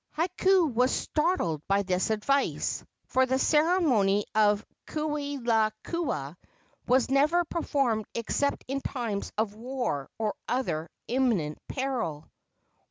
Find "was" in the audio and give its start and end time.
0.65-0.89, 6.87-7.11